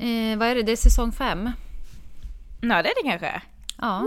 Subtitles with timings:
[0.00, 0.62] Eh, vad är det?
[0.62, 1.50] Det är säsong fem.
[2.60, 3.42] Ja, det är det kanske.
[3.78, 4.06] Ja.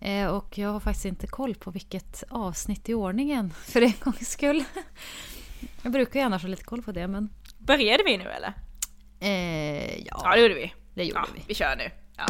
[0.00, 4.30] Eh, och jag har faktiskt inte koll på vilket avsnitt i ordningen för en gångs
[4.30, 4.64] skull.
[5.82, 7.28] Jag brukar ju annars ha lite koll på det men...
[7.58, 8.52] Började vi nu eller?
[9.20, 10.72] Eh, ja, Ja, det gjorde vi.
[10.94, 11.42] det gjorde Ja, vi.
[11.46, 11.90] vi kör nu.
[12.16, 12.24] Ja.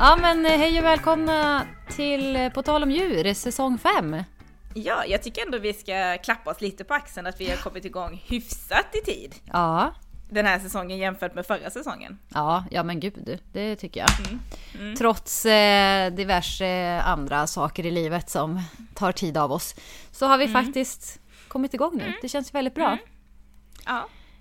[0.00, 4.16] Ja men eh, hej och välkomna till eh, På tal om djur, säsong 5.
[4.74, 7.84] ja, jag tycker ändå vi ska klappa oss lite på axeln att vi har kommit
[7.84, 9.94] igång hyfsat i tid Ja,
[10.30, 12.18] den här säsongen jämfört med förra säsongen.
[12.34, 14.10] ja, ja men gud, det tycker jag.
[14.80, 14.96] Mm.
[14.96, 18.62] Trots eh, diverse andra saker i livet som
[18.94, 19.74] tar tid av oss
[20.12, 20.64] så har vi Mm.
[20.64, 22.12] faktiskt kommit igång nu.
[22.22, 22.98] Det känns väldigt bra.
[23.86, 23.98] Ja.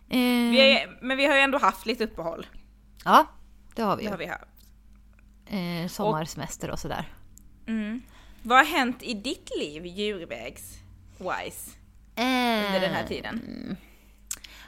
[0.10, 0.18] Eh,
[0.52, 2.48] Vi är, men vi har ju ändå haft lite uppehåll.
[3.06, 3.26] Ja,
[3.76, 4.12] det har vi Det ju.
[4.12, 4.44] har vi haft.
[5.50, 7.06] Eh, sommarsemester och sådär.
[7.68, 8.02] Mm.
[8.44, 11.70] Vad har hänt i ditt liv djurvägs-wise
[12.16, 13.42] under den här tiden?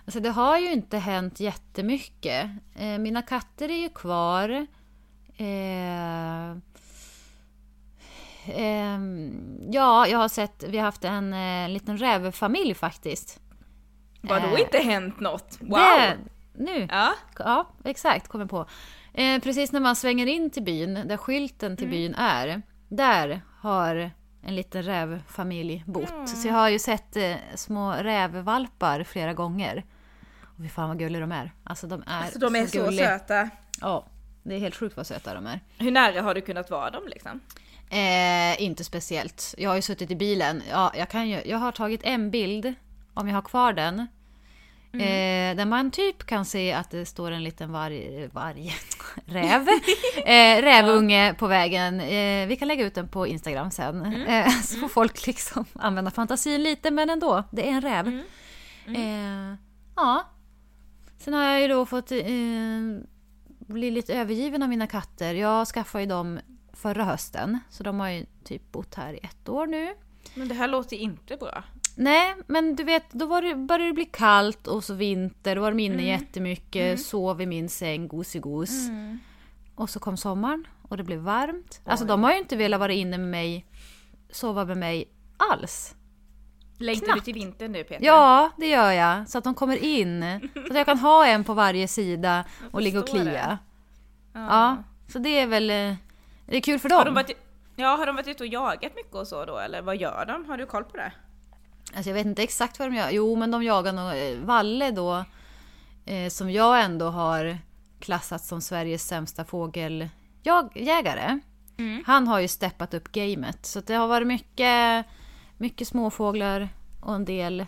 [0.05, 2.49] Alltså det har ju inte hänt jättemycket.
[2.75, 4.67] Eh, mina katter är ju kvar.
[5.37, 6.57] Eh,
[8.47, 13.39] ehm, ja, jag har sett, vi har haft en eh, liten rävfamilj faktiskt.
[14.21, 15.57] Vadå Eh, inte hänt något?
[15.61, 15.79] Wow!
[15.79, 16.17] Det,
[16.53, 17.13] nu, Ja.
[17.39, 18.65] ja exakt, kommer på.
[19.13, 21.77] Eh, precis när man svänger in till byn, där skylten Mm.
[21.77, 24.11] till byn är, där har
[24.43, 26.29] en liten rävfamilj bott.
[26.29, 29.85] Så jag har ju sett eh, små rävvalpar flera gånger.
[30.41, 31.51] Och fy fan vad gulliga de är.
[31.63, 33.19] Alltså de är, Alltså de är så gulliga.
[33.19, 33.49] söta.
[33.81, 34.05] Ja,
[34.43, 35.59] det är helt sjukt vad söta de är.
[35.77, 37.39] Hur nära har du kunnat vara dem liksom?
[37.89, 39.55] Eh, inte speciellt.
[39.57, 40.63] Jag har ju suttit i bilen.
[40.71, 42.73] Ja, jag, kan ju, jag har tagit en bild,
[43.13, 44.07] om jag har kvar den.
[44.93, 48.75] Eh, där man typ kan se att det står en liten varg, varg
[49.25, 49.67] räv,
[50.25, 52.01] eh, rävunge på vägen.
[52.01, 54.05] Eh, vi kan lägga ut den på Instagram sen.
[54.27, 58.07] Eh, så får folk liksom använda fantasin lite, men ändå, det är en räv.
[58.87, 59.55] Eh,
[59.95, 60.23] ja.
[61.17, 62.17] Sen har jag ju då fått eh,
[63.47, 65.33] bli lite övergiven av mina katter.
[65.33, 66.39] Jag skaffade ju dem
[66.73, 69.93] förra hösten, så de har ju typ bott här i ett år nu.
[70.35, 71.63] Men det här låter inte bra.
[71.95, 75.61] Nej, men du vet, då var det, började det bli kallt och så vinter, då
[75.61, 78.71] var de inne jättemycket, sov i min säng, gosigos.
[79.75, 81.81] Och så kom sommaren och det blev varmt.
[81.85, 83.65] Alltså de har ju inte velat vara inne med mig,
[84.31, 85.05] sova med mig
[85.37, 85.95] alls.
[86.77, 87.19] Längtar Knappt.
[87.19, 88.05] du till vintern nu Peter?
[88.05, 89.29] Ja, det gör jag.
[89.29, 90.49] Så att de kommer in.
[90.53, 93.23] Så att jag kan ha en på varje sida och ligga och klia.
[93.23, 93.57] det.
[94.33, 94.77] Ja,
[95.07, 95.69] så det är väl...
[95.69, 95.93] eh,
[96.45, 97.13] Det är kul för Har de dem.
[97.13, 97.31] varit,
[97.75, 100.45] ja, har de varit ute och jagat mycket och så då eller vad gör de?
[100.45, 101.11] Har du koll på det?
[101.95, 103.09] Alltså jag vet inte exakt vad de gör.
[103.09, 105.25] Jo, men de jagar nog eh, Valle då.
[106.05, 107.57] Eh, som jag ändå har
[107.99, 111.39] klassat som Sveriges sämsta fågeljägare.
[112.05, 113.65] Han har ju steppat upp gamet.
[113.65, 115.05] Så det har varit mycket,
[115.57, 116.69] mycket småfåglar
[117.01, 117.65] och en del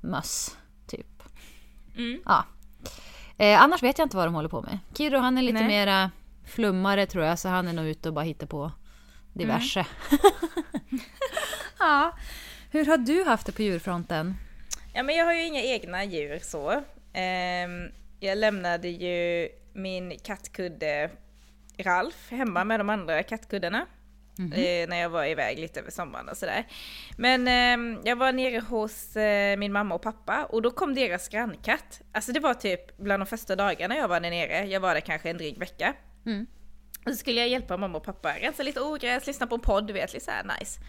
[0.00, 0.56] möss.
[0.86, 1.22] Typ.
[1.96, 2.20] Mm.
[2.24, 2.44] Ja.
[3.36, 4.78] Eh, annars vet jag inte vad de håller på med.
[4.94, 5.68] Kiro han är lite Nej.
[5.68, 6.10] mera
[6.44, 7.38] flummare tror jag.
[7.38, 8.72] Så han är nog ute och bara hittar på
[9.32, 9.86] diverse.
[11.78, 12.12] ja.
[12.70, 14.34] Hur har du haft det på djurfronten?
[14.94, 16.82] Ja men jag har ju inga egna djur så.
[17.12, 17.88] Ehm,
[18.20, 21.10] jag lämnade ju min kattkudde
[21.78, 23.86] Ralf hemma med de andra kattkuddarna.
[24.82, 26.64] eh, när jag var iväg lite över sommaren och sådär.
[27.16, 31.28] Men ehm, jag var nere hos eh, min mamma och pappa och då kom deras
[31.28, 32.00] grannkatt.
[32.12, 34.66] Alltså det var typ bland de första dagarna jag var där nere.
[34.66, 35.94] Jag var där kanske en dryg vecka.
[36.26, 36.46] Mm.
[37.06, 39.86] Och så skulle jag hjälpa mamma och pappa rensa lite ogräs, lyssna på en podd,
[39.86, 40.80] du vet, lite såhär nice.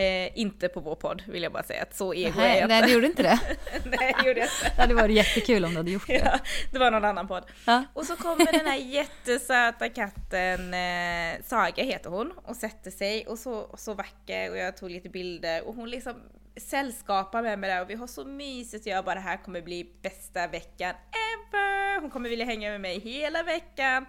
[0.00, 2.68] Eh, inte på vår podd vill jag bara säga, att så ego är Nej, jag
[2.68, 2.88] nej, inte.
[2.88, 3.40] du gjorde inte det.
[3.84, 4.72] nej, det gjorde jag inte.
[4.76, 6.14] Det hade varit jättekul om du hade gjort det.
[6.24, 6.38] Ja,
[6.72, 7.44] det var någon annan podd.
[7.66, 7.84] Ja.
[7.94, 13.38] Och så kommer den här jättesöta katten, eh, Saga heter hon, och sätter sig och
[13.38, 16.14] så, så vacker och jag tog lite bilder och hon liksom
[16.56, 19.62] sällskapar med mig där och vi har så mysigt och jag bara det här kommer
[19.62, 22.00] bli bästa veckan ever!
[22.00, 24.06] Hon kommer vilja hänga med mig hela veckan.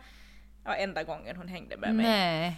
[0.66, 2.06] Ja, enda gången hon hängde med mig.
[2.06, 2.58] Nej.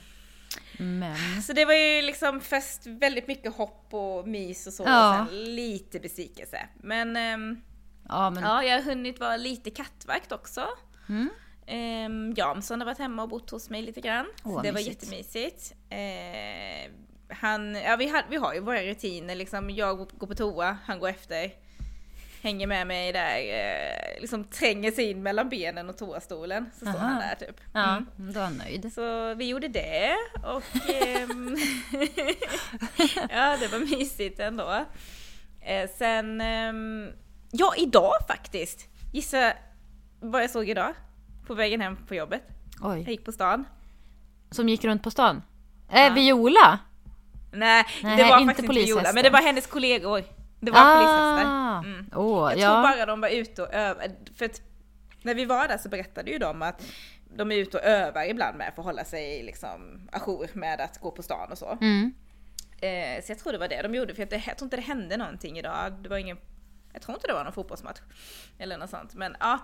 [0.77, 1.41] Men.
[1.41, 5.21] Så det var ju liksom först väldigt mycket hopp och mys och så Ja.
[5.21, 6.67] och sen lite besvikelse.
[6.75, 7.61] Men ehm,
[8.09, 8.43] Ja, men.
[8.43, 10.67] Ja, jag har hunnit vara lite kattvakt också.
[11.09, 11.29] Mm.
[11.67, 14.25] Ehm, Jansson har varit hemma och bott hos mig lite grann.
[14.43, 15.03] Åh, så det var mysigt.
[15.03, 15.73] jättemysigt.
[15.89, 16.91] Ehm,
[17.29, 20.99] han, ja, vi, har, vi har ju våra rutiner, liksom, jag går på toa, han
[20.99, 21.51] går efter.
[22.43, 26.69] Hänger med mig där, eh, liksom tränger sig in mellan benen och toastolen.
[26.73, 27.07] Så står Aha.
[27.07, 27.61] han där typ.
[27.73, 28.05] Ja, Mm.
[28.33, 28.93] då är jag nöjd.
[28.93, 31.55] Så vi gjorde det och ehm,
[33.29, 34.85] ja det var mysigt ändå.
[35.61, 37.11] Eh, sen ehm,
[37.51, 38.87] Ja, idag faktiskt!
[39.13, 39.53] Gissa
[40.19, 40.93] vad jag såg idag?
[41.47, 42.41] På vägen hem på jobbet.
[42.81, 43.03] Jag Oj.
[43.11, 43.65] gick på stan.
[44.51, 45.41] Som gick runt på stan?
[45.91, 46.79] Äh, Viola?
[47.51, 50.23] Nej, Nej, det var inte faktiskt inte Viola, men det var hennes kollegor.
[50.65, 51.79] Det var polishästar.
[51.83, 52.09] Mm.
[52.15, 52.73] Åh, Jag ja.
[52.73, 54.15] tror bara de var ute och övade.
[54.35, 54.61] För att
[55.21, 56.81] när vi var där så berättade ju de att
[57.35, 60.99] de är ute och övar ibland med för att hålla sig liksom ajour med att
[60.99, 61.77] gå på stan och så.
[61.81, 62.13] Mm.
[62.81, 64.81] Eh, så jag tror det var det de gjorde, för jag, jag tror inte det
[64.81, 65.93] hände någonting idag.
[66.03, 66.37] Det var ingen,
[66.93, 67.99] jag tror inte det var någon fotbollsmatch.
[68.57, 69.13] Eller något sånt.
[69.13, 69.59] Men ja,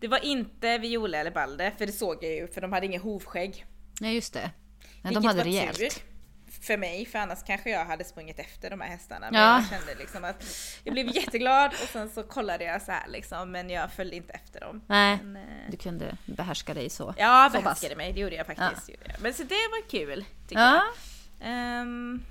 [0.00, 3.02] det var inte Viola eller Balder, för det såg jag ju, för de hade inget
[3.02, 3.66] hovskägg.
[4.00, 4.50] Nej, just det.
[5.02, 5.78] Nej, de hade rejält.
[5.78, 5.88] tur
[6.60, 9.30] För mig, för annars kanske jag hade sprungit efter de här hästarna.
[9.30, 9.54] Men Ja.
[9.56, 10.44] jag kände liksom att
[10.84, 14.32] jag blev jätteglad och sen så kollade jag så här liksom, men jag följde inte
[14.32, 14.80] efter dem.
[14.86, 17.14] Nej, Men, eh, du kunde behärska dig så.
[17.18, 18.88] Ja, Så behärskade mig, det gjorde jag faktiskt.
[18.88, 19.20] Gjorde jag.
[19.22, 20.74] Men så det var kul, tycker Ja.
[21.38, 21.48] jag.
[21.48, 22.22] Ehm,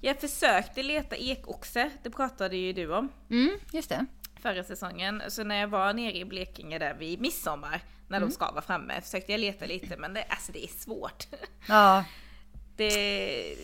[0.00, 4.06] jag försökte leta ekoxe, det pratade ju du om Mm, just det.
[4.42, 5.22] förra säsongen.
[5.28, 8.28] Så när jag var nere i Blekinge där vid midsommar, när Mm.
[8.28, 11.26] de ska vara framme, försökte jag leta lite men det, alltså det är svårt.
[11.68, 12.04] Ja.
[12.78, 13.56] Det,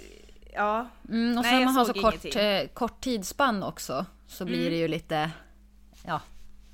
[0.53, 0.89] ja.
[1.09, 2.25] Mm, och Nej, sen jag man har så kort.
[2.35, 2.63] Mm.
[2.65, 5.31] eh, kort tidsspann också så blir det ju lite,
[6.05, 6.21] ja,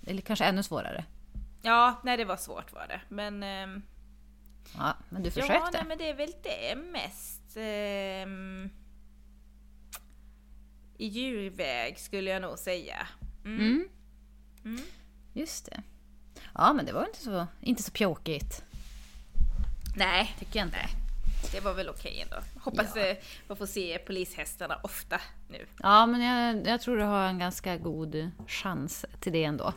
[0.07, 1.05] eller kanske ännu svårare.
[1.63, 3.01] Ja, nej det var svårt var det.
[3.09, 3.43] Men...
[3.43, 3.83] ehm,
[4.77, 5.71] Ja, men du ja, försökte.
[5.73, 7.57] nej men det är väl det mest...
[7.57, 8.71] ehm,
[10.99, 13.07] I djurväg skulle jag nog säga.
[13.45, 13.61] Mm.
[13.61, 13.89] Mm.
[14.65, 14.81] Mm.
[15.33, 15.83] Just det.
[16.55, 18.65] Ja, men det var inte så, inte så pjåkigt.
[19.97, 20.79] Nej, Tycker jag inte.
[21.53, 22.37] Det var väl okej ändå.
[22.61, 23.07] Hoppas Ja.
[23.07, 23.17] eh,
[23.49, 25.67] man får se polishästarna ofta nu.
[25.83, 29.73] Ja, men jag, jag tror du har en ganska god chans till det ändå.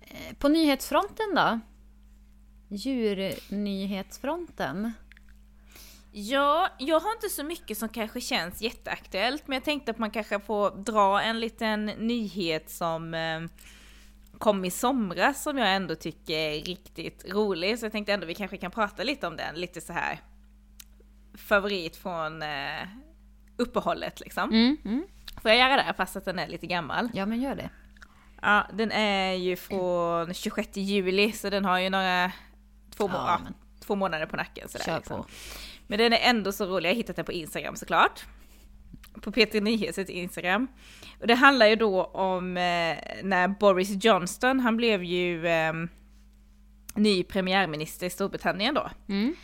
[0.00, 1.60] Eh, På nyhetsfronten då?
[2.68, 4.92] Djurnyhetsfronten?
[6.12, 10.10] Ja, jag har inte så mycket som kanske känns jätteaktuellt, men jag tänkte att man
[10.10, 13.40] kanske får dra en liten nyhet som eh,
[14.40, 18.34] kom i somras som jag ändå tycker är riktigt rolig, så jag tänkte ändå vi
[18.34, 20.20] kanske kan prata lite om den, lite så här
[21.34, 22.82] favorit från eh,
[23.56, 24.50] uppehållet liksom.
[24.50, 25.04] Mm, mm.
[25.42, 27.08] Får jag göra det fast att den är lite gammal?
[27.14, 27.70] Ja, men gör det.
[28.42, 32.32] Ja, den är ju från 26 juli, så den har ju några,
[32.96, 34.68] två, må- Ja, men- två månader på nacken.
[34.68, 35.16] Sådär, Kör liksom.
[35.22, 35.26] på.
[35.86, 38.24] Men den är ändå så rolig, jag har hittat den på Instagram såklart.
[39.20, 40.68] På Peter Nyhets Instagram.
[41.20, 45.72] Och det handlar ju då om eh, när Boris Johnson, han blev ju eh,
[46.94, 48.90] ny premiärminister i Storbritannien då.
[49.08, 49.34] Mm.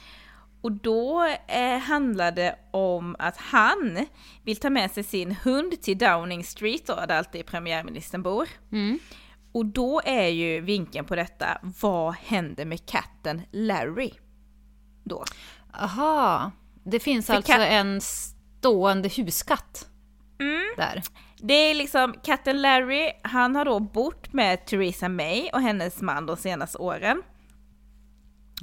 [0.60, 4.06] Och då eh, handlar det om att han
[4.42, 8.48] vill ta med sig sin hund till Downing Street då, där alltid premiärministern bor.
[8.72, 8.98] Mm.
[9.52, 14.10] Och då är ju vinkeln på detta, vad händer med katten Larry?
[15.04, 15.24] Då.
[15.72, 16.50] Aha,
[16.84, 18.00] det finns För alltså en
[18.66, 19.86] stående huskatt
[20.76, 21.02] där.
[21.38, 26.26] Det är liksom, katten Larry, han har då bott med Theresa May och hennes man
[26.26, 27.22] de senaste åren.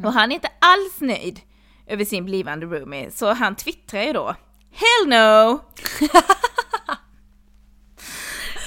[0.04, 1.40] Och han är inte alls nöjd
[1.88, 4.36] över sin blivande roomie, så han twittrar ju då
[4.72, 5.52] Hell no!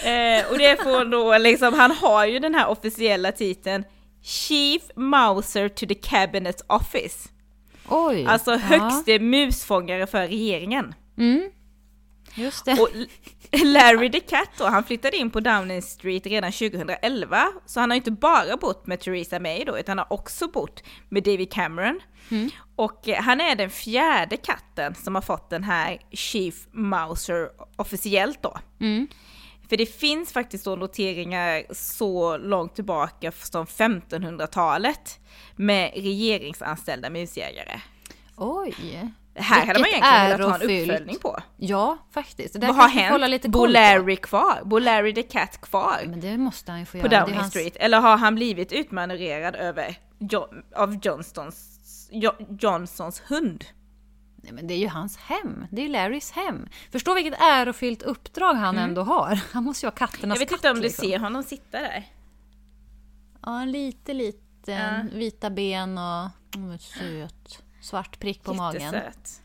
[0.09, 3.85] eh, och det från då liksom, han har ju den här officiella titeln
[4.23, 7.29] Chief Mouser to the Cabinet Office.
[7.89, 8.27] Oj!
[8.27, 8.59] Alltså ja.
[8.59, 10.95] högste musfångare för regeringen.
[11.19, 11.51] Mm.
[12.35, 12.81] Just det.
[12.81, 12.89] Och
[13.65, 17.97] Larry the Cat då, han flyttade in på Downing Street redan 2011, så han har
[17.97, 22.01] inte bara bott med Theresa May då, utan han har också bott med David Cameron.
[22.77, 28.43] Och eh, han är den fjärde katten som har fått den här Chief Mouser officiellt
[28.43, 28.59] då.
[28.81, 29.09] Mm.
[29.69, 35.21] För det finns faktiskt då noteringar så långt tillbaka som 1500-talet
[35.57, 37.81] med regeringsanställda musjägare.
[38.37, 38.75] Oj!
[39.37, 41.39] Det här hade man Vilket egentligen velat ha en uppföljning på.
[41.57, 42.53] Ja, faktiskt.
[42.53, 43.43] Det där Vad har hänt?
[43.47, 43.73] Bor på.
[43.73, 44.61] Larry kvar?
[44.65, 46.03] Bor Larry the Cat kvar?
[46.07, 47.17] Men det måste han ju få på göra.
[47.17, 47.77] Är Downing hans- Street?
[47.77, 53.65] Eller har han blivit utmanövrerad över jo, av Johnstons, jo, Johnsons hund?
[54.37, 55.67] Nej, men det är ju hans hem.
[55.71, 56.69] Det är ju Larrys hem.
[56.93, 59.41] Förstå vilket ärofyllt uppdrag han ändå har.
[59.53, 60.31] Han måste ju ha katternas Mm.
[60.31, 61.05] Jag vet katt, inte om du liksom.
[61.05, 62.05] ser honom sitta där.
[63.43, 65.11] Ja, lite liten.
[65.13, 67.63] Vita ben och mm, söt.
[67.87, 68.83] Svart prick på magen.
[68.83, 69.43] Jättesöt.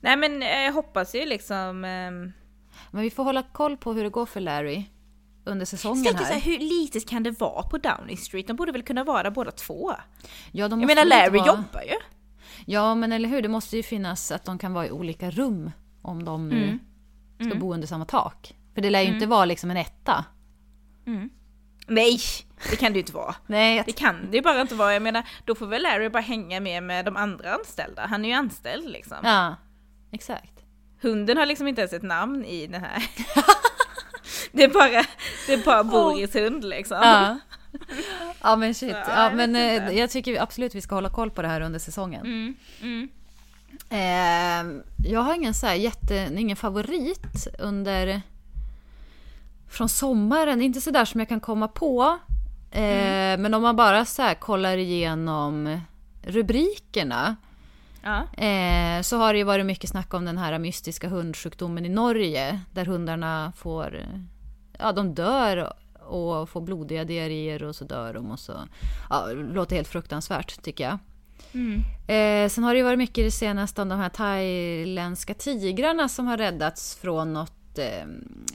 [0.00, 1.84] Nej men eh, jag hoppas ju liksom...
[1.84, 2.32] ehm,
[2.90, 4.84] Men vi får hålla koll på hur det går för Larry
[5.44, 6.24] under säsongen här.
[6.24, 8.46] här, hur litet kan det vara på Downing Street?
[8.46, 9.92] De borde väl kunna vara båda två?
[10.52, 11.94] Ja, de Jag menar Larry vara- jobbar ju.
[12.66, 13.42] Ja, men eller hur?
[13.42, 15.70] Det måste ju finnas att de kan vara i olika rum
[16.02, 16.78] om de nu
[17.40, 17.50] Mm.
[17.50, 18.54] ska bo under samma tak.
[18.74, 20.24] För det lär ju inte vara liksom en etta.
[21.86, 22.20] Nej,
[22.70, 23.34] det kan det ju inte vara.
[23.46, 24.92] Nej, Det kan det ju bara inte vara.
[24.92, 28.06] Jag menar, då får väl Larry bara hänga med med de andra anställda.
[28.06, 29.16] Han är ju anställd liksom.
[29.22, 29.56] Ja,
[30.12, 30.52] exakt.
[31.02, 33.02] Hunden har liksom inte ens ett namn i den här.
[34.52, 35.04] det är bara,
[35.46, 36.98] det är bara Boris hund liksom.
[37.02, 37.38] Ja.
[38.42, 38.90] ja men shit.
[38.90, 41.48] Ja, Ja, jag men vet eh, jag tycker absolut vi ska hålla koll på det
[41.48, 42.26] här under säsongen.
[42.26, 43.08] Mm, mm.
[43.90, 48.22] Eh, jag har ingen så här jätte, ingen favorit under
[49.68, 50.62] från sommaren.
[50.62, 52.18] Inte så där som jag kan komma på.
[52.70, 53.42] Eh, Mm.
[53.42, 55.80] Men om man bara så kollar igenom
[56.22, 57.36] rubrikerna.
[58.02, 58.42] Ja.
[58.44, 62.60] Eh, så har det ju varit mycket snack om den här mystiska hundsjukdomen i Norge.
[62.72, 64.00] Där hundarna får,
[64.78, 68.52] ja de dör och får blodiga diarréer och så dör de och så.
[69.10, 70.98] Ja, det låter helt fruktansvärt tycker jag.
[71.52, 71.82] Mm.
[72.06, 76.26] Eh, sen har det ju varit mycket det senaste om de här thailändska tigrarna som
[76.26, 78.02] har räddats från något, eh,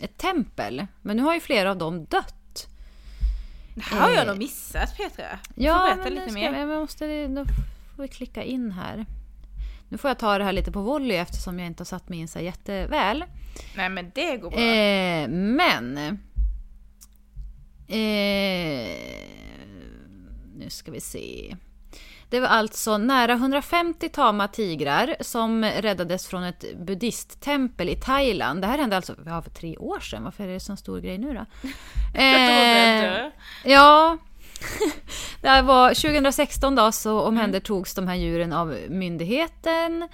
[0.02, 0.88] ett tempel.
[1.02, 2.68] Men nu har ju flera av dem dött.
[3.76, 5.40] Det här har jag Eh, nog missat Petra.
[5.56, 6.60] Du Ja, får berätta lite ska, mer.
[6.60, 7.46] jag måste, då
[7.96, 9.06] får vi klicka in här.
[9.90, 12.20] Nu får jag ta det här lite på volley eftersom jag inte har satt mig
[12.20, 13.24] in så jätteväl.
[13.76, 14.60] Nej men det går bra.
[14.60, 15.98] Eh, men...
[17.88, 19.28] Eh,
[20.56, 21.56] nu ska vi se.
[22.32, 28.62] Det var alltså nära 150 tama tigrar som räddades från ett buddhisttempel i Thailand.
[28.62, 30.24] Det här hände alltså ja, för tre år sedan.
[30.24, 31.46] Varför är det en sån stor grej nu då?
[32.20, 33.30] Eh.
[33.66, 34.18] Ja.
[35.42, 40.08] Det var 2016 då så omhändertogs de här djuren av myndigheten.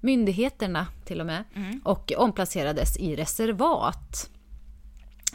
[0.00, 1.44] Myndigheterna till och med.
[1.84, 4.30] Och omplacerades i reservat.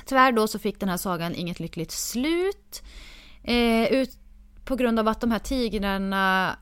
[0.06, 2.84] Tyvärr då så fick den här sagan inget lyckligt slut.
[3.44, 4.19] Eh, ut,
[4.70, 6.56] på grund av att de här tigrarna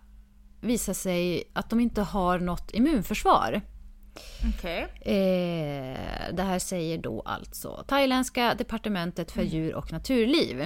[0.62, 3.62] visar sig att de inte har något immunförsvar.
[4.56, 4.82] Okej.
[5.02, 10.62] Eh, det här säger då alltså Thailändska departementet för djur och naturliv.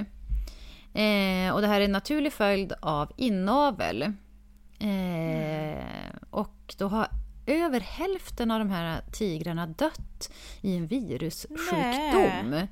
[0.94, 4.02] Eh, och det här är en naturlig följd av inavel.
[4.78, 5.84] Eh,
[6.30, 7.08] och då har
[7.46, 12.66] över hälften av de här tigrarna dött i en virussjukdom.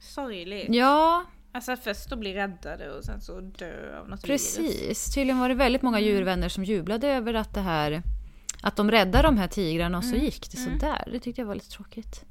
[0.00, 0.74] Sorgligt.
[0.74, 1.24] ja,
[1.58, 4.56] Alltså först att bli räddade och sen så dö av något virus.
[4.56, 5.14] precis.
[5.14, 8.02] Tydligen var det väldigt många djurvänner som jublade över att det här
[8.62, 11.08] att de räddade de här tigrarna och så gick det sådär.
[11.12, 12.24] Det tyckte jag var lite tråkigt.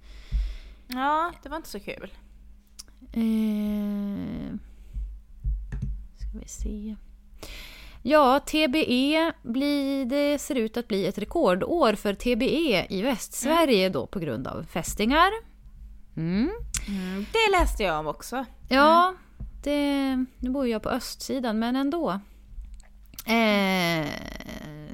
[0.88, 2.14] Ja, det var inte så kul.
[3.12, 4.56] Eh,
[6.18, 6.96] ska vi se.
[8.02, 14.08] Ja, TBE blir, det ser ut att bli ett rekordår för TBE i Västsverige då
[14.08, 15.32] på grund av fästingar.
[16.18, 16.50] Mm.
[17.32, 18.46] Det läste jag om också.
[18.70, 19.14] Ja,
[19.64, 22.20] det, nu bor jag på östsidan men ändå.
[23.26, 24.08] Eh,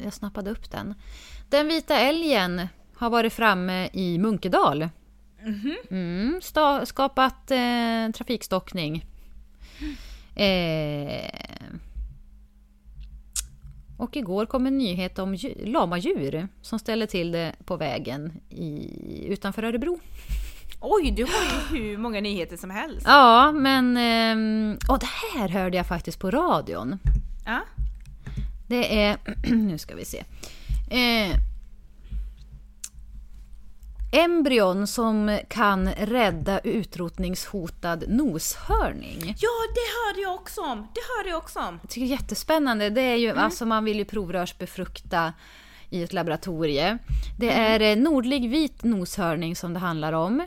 [0.03, 0.93] jag snappade upp den.
[1.49, 4.89] Den vita älgen har varit framme i Munkedal.
[5.91, 9.05] Mm, sta, skapat eh, trafikstockning.
[10.35, 11.29] Eh,
[13.97, 18.89] och igår kom en nyhet om dju- lamadjur som ställer till det på vägen i,
[19.27, 19.99] utanför Örebro.
[20.85, 21.31] Oj, du har
[21.73, 23.05] ju hur många nyheter som helst.
[23.05, 23.97] Ja, men...
[23.97, 26.99] ehm, Och det här hörde jag faktiskt på radion.
[27.45, 27.59] Ja.
[28.67, 29.17] Det är...
[29.51, 30.23] Nu ska vi se.
[30.89, 31.35] Eh,
[34.11, 39.35] embryon som kan rädda utrotningshotad noshörning.
[39.37, 40.87] Ja, det hörde jag också om.
[40.93, 41.79] Det hörde jag också om.
[41.81, 42.89] Jag tycker det är jättespännande.
[42.89, 45.33] Det är ju, alltså man vill ju provrörsbefrukta
[45.89, 46.97] i ett laboratorie.
[47.39, 50.43] Det är eh, nordlig vit noshörning som det handlar om.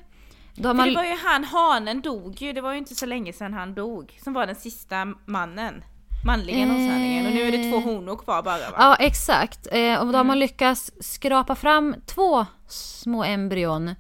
[0.57, 2.53] Då För man, det var ju han, hanen dog ju.
[2.53, 4.19] Det var ju inte så länge sedan han dog.
[4.25, 5.85] Som var den sista mannen.
[6.27, 6.69] Manliga Eh.
[6.69, 7.27] noshörningen.
[7.27, 8.77] Och nu är det två honor kvar bara va?
[8.79, 9.67] Ja, exakt.
[9.73, 13.95] Eh, och då har man lyckats skrapa fram två små embryon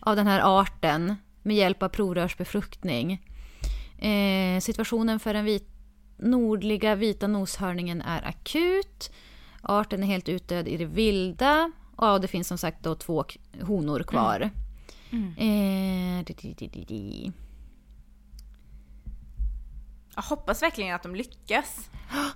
[0.00, 3.22] av den här arten med hjälp av provrörsbefruktning.
[3.98, 5.68] Eh, situationen för den vit,
[6.18, 9.10] nordliga vita noshörningen är akut.
[9.62, 11.72] Arten är helt utdöd i det vilda.
[11.98, 13.24] Ja, det finns som sagt då två
[13.62, 14.40] honor kvar.
[14.40, 14.48] Eh,
[16.24, 17.32] di, di, di.
[20.14, 21.90] Jag hoppas verkligen att de lyckas.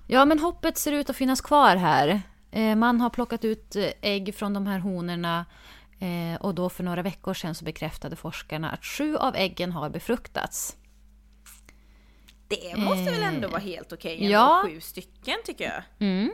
[0.06, 2.22] Ja, men hoppet ser ut att finnas kvar här.
[2.50, 5.46] Eh, Man har plockat ut eh, ägg från de här honorna
[5.98, 9.90] eh, och då för några veckor sedan så bekräftade forskarna att sju av äggen har
[9.90, 10.76] befruktats.
[12.48, 14.62] Det måste väl ändå vara helt okej ändå, ja.
[14.66, 16.08] Sju stycken tycker jag.
[16.08, 16.28] Eh,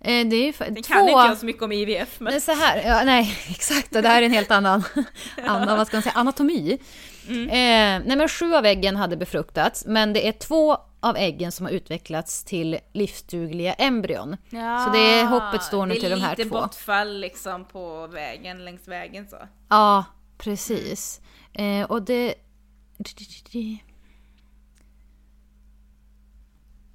[0.00, 0.94] Det är för, Det två...
[0.94, 2.40] kan inte jag så mycket om IVF men...
[2.40, 4.84] Så här, ja, nej exakt, det här är en helt annan,
[5.46, 6.78] annan vad ska man säga, anatomi.
[7.28, 7.48] Mm.
[7.48, 11.66] Eh, nej men sju av äggen hade befruktats, men det är två av äggen som
[11.66, 14.36] har utvecklats till livsdugliga embryon.
[14.50, 16.60] Så det är hoppet står nu till de här Det är lite två.
[16.60, 19.36] bortfall liksom på vägen, längs vägen så.
[19.68, 20.04] Ja,
[20.38, 21.20] precis.
[21.52, 22.34] Eh, och det...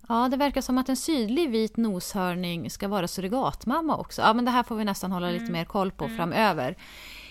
[0.09, 4.21] Ja, det verkar som att en sydlig vit noshörning ska vara surrogatmamma också.
[4.21, 5.39] Ja, men det här får vi nästan hålla Mm.
[5.41, 6.75] lite mer koll på framöver.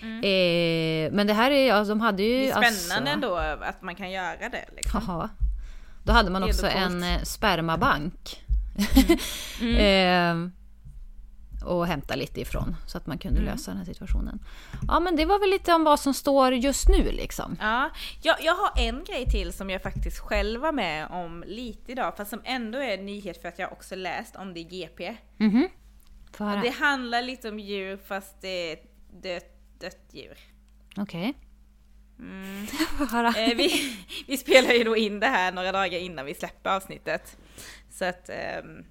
[0.01, 2.37] Eh, men det här är, ja, de hade ju...
[2.37, 4.65] Det är spännande alltså, ändå att man kan göra det.
[4.75, 5.01] Liksom.
[5.07, 5.29] Jaha.
[6.03, 8.43] Då hade man också en eh, spermabank.
[9.61, 10.45] Mm.
[10.45, 10.51] eh,
[11.65, 13.51] och hämta lite ifrån så att man kunde Mm.
[13.51, 14.39] lösa den här situationen.
[14.87, 17.57] Ja men det var väl lite om vad som står just nu liksom.
[17.61, 17.89] Ja,
[18.21, 22.13] jag, jag har en grej till som jag faktiskt själv var med om lite idag,
[22.17, 25.17] fast som ändå är en nyhet för att jag också läst om det i GP.
[25.37, 25.67] Mhm.
[26.33, 26.61] Få höra.
[26.61, 28.79] Det handlar lite om djur fast det är
[29.21, 30.37] dött, dött djur.
[30.97, 31.33] Okej.
[32.19, 32.67] Mm.
[32.97, 33.27] Få höra.
[33.27, 33.97] Eh, vi,
[34.27, 37.37] vi spelar ju då in det här några dagar innan vi släpper avsnittet.
[37.91, 38.85] Så att ehm,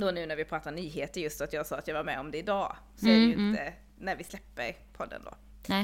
[0.00, 2.30] då nu när vi pratar nyheter just att jag sa att jag var med om
[2.30, 2.76] det idag.
[2.96, 5.34] Så är det ju Mm, inte när vi släpper podden då.
[5.66, 5.80] Nej.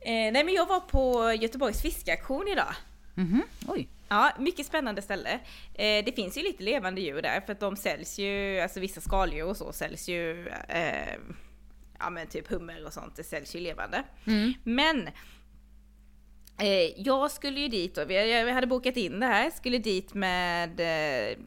[0.00, 2.74] Eh, nej men jag var på Göteborgs fiskaktion idag.
[3.14, 3.42] Mhm.
[3.66, 3.88] Oj.
[4.08, 5.30] Ja, mycket spännande ställe.
[5.74, 9.00] Eh, det finns ju lite levande djur där för att de säljs ju, alltså vissa
[9.00, 11.14] skaldjur och så säljs ju, eh,
[11.98, 14.02] ja men typ hummer och sånt, det säljs ju levande.
[14.26, 14.52] Mm.
[14.64, 15.08] Men
[16.60, 20.14] eh, jag skulle ju dit då, vi, jag hade bokat in det här, skulle dit
[20.14, 21.38] med eh,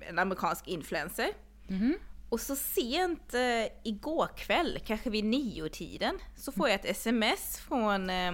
[0.00, 1.28] en amerikansk influencer.
[1.66, 1.94] Mhm.
[2.28, 8.10] Och så sent eh, igår kväll, kanske vid nio-tiden, så får jag ett sms från
[8.10, 8.32] eh,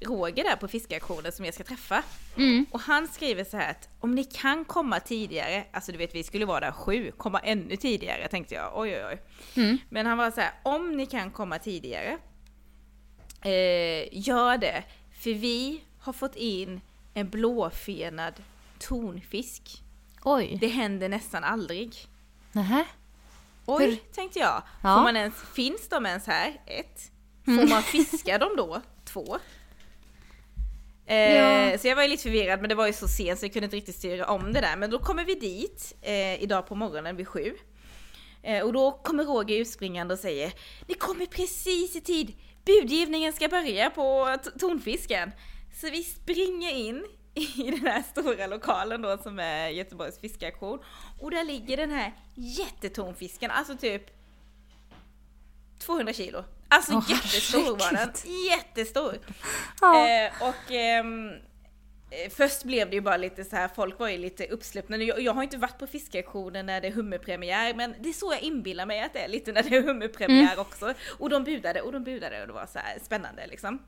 [0.00, 2.02] Roger där på fiskaktionen som jag ska träffa.
[2.36, 2.66] Mm.
[2.70, 6.22] Och han skriver så här att om ni kan komma tidigare, alltså du vet vi
[6.22, 9.22] skulle vara där sju, komma ännu tidigare tänkte jag, oj oj oj.
[9.56, 9.78] Mm.
[9.88, 12.18] Men han var så här, om ni kan komma tidigare,
[13.42, 14.84] eh, gör det.
[15.20, 16.80] För vi har fått in
[17.14, 18.42] en blåfenad
[18.78, 19.83] tonfisk.
[20.24, 20.56] Oj.
[20.60, 21.96] Det händer nästan aldrig.
[22.52, 22.84] Nähä.
[23.66, 24.62] Oj, Hur- tänkte jag.
[24.82, 24.94] Ja.
[24.96, 26.60] Får man ens, finns de ens här?
[26.66, 27.10] Ett.
[27.44, 28.80] Får man fiska dem då?
[29.04, 29.38] Två.
[31.06, 31.78] Eh, Ja.
[31.78, 33.64] Så jag var ju lite förvirrad men det var ju så sent så jag kunde
[33.64, 34.76] inte riktigt styra om det där.
[34.76, 37.54] Men då kommer vi dit eh, idag på morgonen vid sju.
[38.42, 40.52] Eh, och då kommer Roger utspringande och säger
[40.88, 42.32] Ni kommer precis i tid!
[42.64, 45.32] Budgivningen ska börja på tonfisken.
[45.80, 50.78] Så vi springer in i den här stora lokalen då som är Göteborgs fiskaktion.
[51.20, 54.02] Och där ligger den här jättetonfisken, alltså typ
[55.78, 56.44] 200 kilo.
[56.68, 58.12] Alltså Åh, jättestor var den.
[58.50, 59.18] Jättestor!
[59.80, 60.08] Ja.
[60.08, 61.30] Eh, och ehm,
[62.10, 64.96] eh, först blev det ju bara lite så här, folk var ju lite uppsluppna.
[64.96, 68.32] Jag, jag har inte varit på fiskaktioner när det är hummerpremiär, men det är så
[68.32, 70.58] jag inbillar mig att det är lite när det är hummerpremiär Mm.
[70.58, 70.94] också.
[71.18, 73.78] Och de budade och de budade och det var så spännande liksom.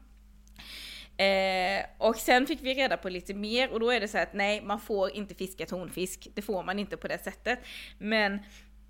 [1.16, 4.32] Eh, och sen fick vi reda på lite mer och då är det så att
[4.32, 6.28] nej, man får inte fiska tonfisk.
[6.34, 7.58] Det får man inte på det sättet.
[7.98, 8.34] Men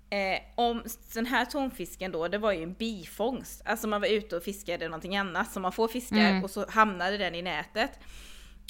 [0.09, 3.61] eh, om den här tonfisken då, det var ju en bifångst.
[3.65, 6.43] Alltså man var ute och fiskade någonting annat som man får fiska Mm.
[6.43, 7.99] och så hamnade den i nätet.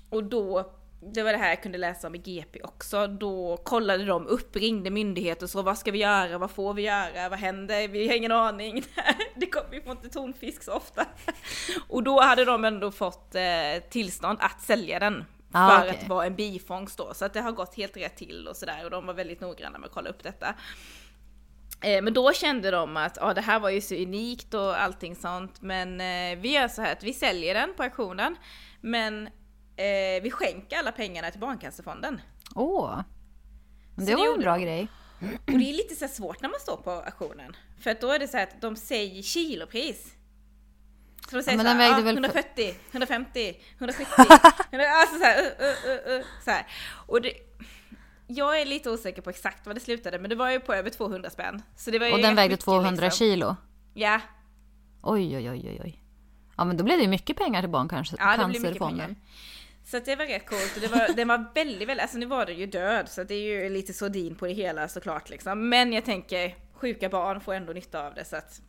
[0.10, 4.06] Och då, det var det här jag kunde läsa om i GP också, då kollade
[4.06, 7.88] de upp, ringde myndigheter så vad ska vi göra, vad får vi göra, vad händer,
[7.88, 8.84] vi har ingen aning.
[9.36, 11.06] Det kom, vi får inte tonfisk så ofta.
[11.90, 15.26] Och då hade de ändå fått eh, tillstånd att sälja den.
[15.52, 15.90] Ah, för okej.
[15.90, 18.56] att det var en bifångst då, så att det har gått helt rätt till och
[18.56, 20.56] sådär och de var väldigt noggranna med att kolla upp detta.
[21.82, 25.16] Eh, Men då kände de att ah, det här var ju så unikt och allting
[25.16, 25.62] sånt.
[25.62, 28.36] Men eh, vi gör så här att vi säljer den på auktionen.
[28.82, 29.30] Men
[29.78, 32.22] eh, vi skänker alla pengarna till Barncancerfonden.
[32.56, 33.00] Åh.
[33.96, 34.88] Så Det det var en bra grej.
[35.20, 37.56] Och det är lite så svårt när man står på auktionen.
[37.80, 40.14] För att då är det så här att de säger kilopris.
[41.30, 44.06] Så de säger men så här, ah, väl för- 140, 150, 170.
[44.20, 46.68] alltså så här, uh, uh, uh, uh, så här.
[47.08, 47.34] Och det,
[48.28, 50.90] jag är lite osäker på exakt vad det slutade, men det var ju på över
[50.90, 51.62] 200 spänn.
[51.76, 53.10] Så det var ju Och den vägde mycket, 200 liksom.
[53.12, 53.56] kilo.
[53.94, 54.22] Ja,
[55.02, 56.04] Oj, oj, oj, oj.
[56.58, 58.98] Ja, men då blev det ju mycket pengar till Ja, det blir mycket Barncancerfonden.
[58.98, 59.16] pengar.
[59.88, 60.78] Så det var rätt coolt.
[60.82, 63.64] Det var, den var väldigt, väldigt, alltså nu var den ju död så det är
[63.64, 65.70] ju lite sordin på det hela såklart liksom.
[65.70, 68.62] Men jag tänker, sjuka barn får ändå nytta av det så att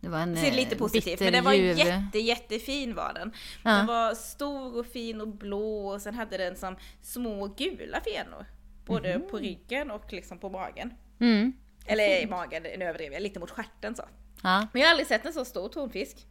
[0.00, 1.20] Det var en det är lite eh, positivt.
[1.20, 1.78] Men den var bitterljuv.
[1.78, 3.32] jätte, jättefin var den.
[3.64, 3.70] Ja.
[3.70, 8.46] Den var stor och fin och blå och sen hade den som små gula fenor.
[8.84, 10.94] Både på ryggen och liksom på magen.
[11.20, 11.52] Mm.
[11.86, 14.02] Eller i magen, nu överdrev jag, lite mot stjärten så.
[14.42, 16.26] Ja, Men jag har aldrig sett en så stor tonfisk.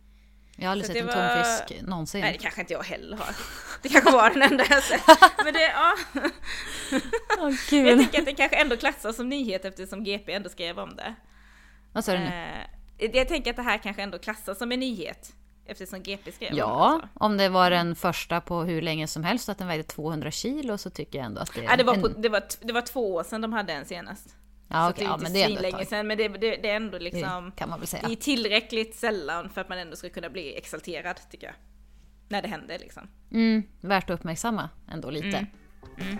[0.57, 2.21] Jag har aldrig Så sett en var- tonfisk någonsin.
[2.21, 3.35] Nej det kanske inte jag heller har.
[3.81, 5.01] Det kanske var den enda jag sett.
[5.43, 5.95] Men det, ja.
[7.37, 7.87] Men gud.
[7.87, 11.15] jag tänker att det kanske ändå klassas som nyhet eftersom GP ändå skrev om det.
[11.93, 12.25] Vad sa du nu?
[12.97, 15.33] Eh, jag tänker att det här kanske ändå klassas som en nyhet.
[15.69, 16.53] Eftersom GP skrev.
[16.53, 17.07] Ja, alltså.
[17.13, 20.77] om det var den första på hur länge som helst att den vägde 200 kilo
[20.77, 22.21] så tycker jag ändå att det är Ja, det, var på, en...
[22.21, 24.35] det, var, det var två år sedan de hade en senast.
[24.67, 26.75] Ja, okay, så det är ja, inte ja, länge sedan men det, det, det, är
[26.75, 28.07] ändå liksom, det, kan man väl säga.
[28.07, 31.55] det är tillräckligt sällan för att man ändå ska kunna bli exalterad tycker jag.
[32.29, 33.07] När det händer liksom.
[33.31, 35.27] Mm, värt att uppmärksamma ändå lite.
[35.27, 35.47] Mm.
[35.97, 36.17] Mm.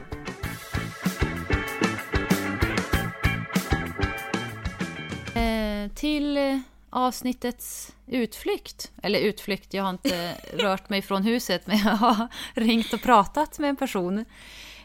[5.36, 8.92] Eh, till eh, avsnittets utflykt.
[9.04, 13.60] Eller utflykt, jag har inte rört mig från huset men jag har ringt och pratat
[13.60, 14.26] med en person.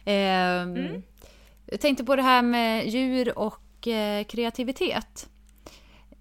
[0.05, 1.03] Eh, mm.
[1.73, 5.29] Jag tänkte på det här med djur och eh, kreativitet.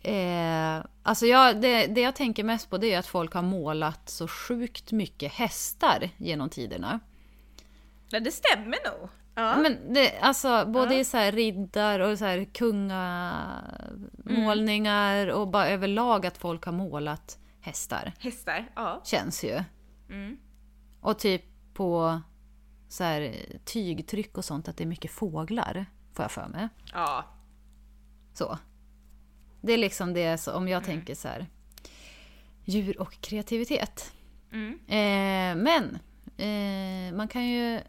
[0.02, 4.10] Eh, alltså jag, det, det, jag tänker mest på det är att folk har målat
[4.10, 7.00] så sjukt mycket hästar genom tiderna.
[8.10, 9.10] Ja, det stämmer nog.
[9.36, 9.56] Ja.
[9.56, 11.00] Men det, alltså både ja.
[11.00, 15.36] i så här riddar och så här kungamålningar mm.
[15.36, 18.14] och bara överlag att folk har målat hästar.
[18.20, 19.02] Hästar, ja.
[19.06, 19.64] Känns ju.
[20.10, 20.38] Mm.
[21.02, 22.22] Och typ på
[22.92, 26.68] så här tygtryck och sånt att det är mycket fåglar, får jag för mig.
[26.94, 27.26] Ja.
[28.34, 28.58] Så.
[29.62, 30.96] Det är liksom det, om jag mm.
[30.96, 31.48] tänker så här.
[32.66, 34.14] Djur och kreativitet.
[34.52, 34.74] Mm.
[34.88, 36.00] Eh, men
[36.38, 37.80] eh, man kan ju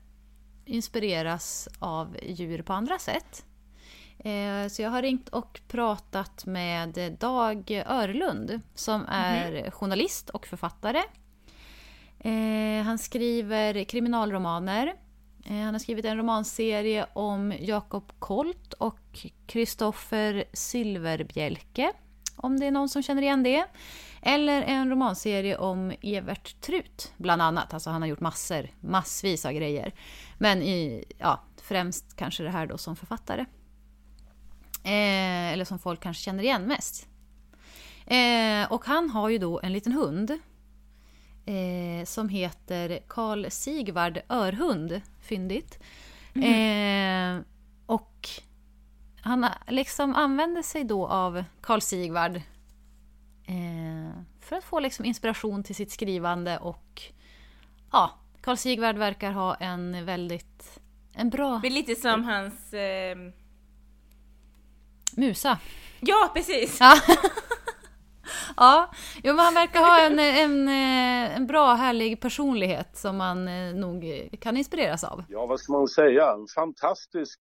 [0.65, 3.45] inspireras av djur på andra sätt.
[4.19, 9.71] Eh, så jag har ringt och pratat med Dag Örlund som är mm.
[9.71, 11.03] journalist och författare.
[12.25, 14.95] Eh, han skriver kriminalromaner.
[15.45, 21.93] Eh, han har skrivit en romanserie om Jakob Kolt och Kristoffer Silverbjälke.
[22.37, 23.65] Om det är någon som känner igen det.
[24.23, 27.75] Eller en romanserie om Evert Trut, bland annat.
[27.75, 29.95] Alltså han har gjort massor, massvis av grejer.
[30.39, 33.41] Men i, ja, främst kanske det här då som författare.
[34.85, 37.09] Eh, eller som folk kanske känner igen mest.
[38.07, 40.39] Eh, och han har ju då en liten hund.
[41.47, 45.01] Eh, som heter Karl Sigvard Örhund.
[45.21, 45.79] Fyndigt.
[46.35, 47.45] Mm.
[47.87, 48.29] och
[49.21, 52.41] han liksom använder sig då av Karl Sigvard
[53.47, 57.03] Eh, för att få liksom inspiration till sitt skrivande och
[57.93, 60.81] ja, Karl Sigvard verkar ha en väldigt,
[61.13, 61.59] en bra...
[61.63, 62.73] Det är lite som hans...
[62.73, 63.17] Eh...
[65.17, 65.59] Musa.
[66.01, 66.77] Ja, precis!
[66.81, 67.01] Ja.
[68.57, 68.91] ja,
[69.23, 73.75] jo, men han verkar ha en, en, eh, en bra härlig personlighet som man eh,
[73.75, 75.25] nog kan inspireras av.
[75.29, 76.33] Ja, vad ska man säga?
[76.33, 77.41] En fantastisk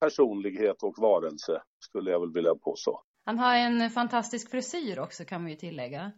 [0.00, 3.02] personlighet och varelse skulle jag väl vilja påstå.
[3.26, 6.12] Han har en fantastisk frisyr också kan man ju tillägga.